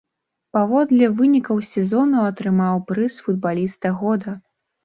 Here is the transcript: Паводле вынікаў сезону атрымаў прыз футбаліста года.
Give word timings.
Паводле 0.57 1.09
вынікаў 1.19 1.59
сезону 1.73 2.25
атрымаў 2.31 2.81
прыз 2.93 3.21
футбаліста 3.27 3.93
года. 4.01 4.31